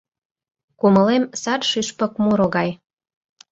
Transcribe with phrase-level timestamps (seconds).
[0.79, 2.69] Кумылем сар шӱшпык муро гай.